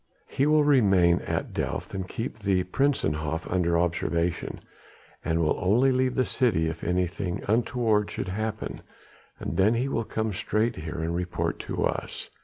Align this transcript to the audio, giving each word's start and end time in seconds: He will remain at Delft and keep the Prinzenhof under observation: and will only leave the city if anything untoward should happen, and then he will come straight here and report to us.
He 0.27 0.47
will 0.47 0.63
remain 0.63 1.19
at 1.27 1.53
Delft 1.53 1.93
and 1.93 2.07
keep 2.09 2.39
the 2.39 2.63
Prinzenhof 2.63 3.45
under 3.47 3.77
observation: 3.77 4.59
and 5.23 5.39
will 5.43 5.59
only 5.61 5.91
leave 5.91 6.15
the 6.15 6.25
city 6.25 6.67
if 6.67 6.83
anything 6.83 7.43
untoward 7.47 8.09
should 8.09 8.29
happen, 8.29 8.81
and 9.39 9.57
then 9.57 9.75
he 9.75 9.87
will 9.87 10.03
come 10.03 10.33
straight 10.33 10.77
here 10.77 10.97
and 11.03 11.13
report 11.15 11.59
to 11.59 11.83
us. 11.85 12.31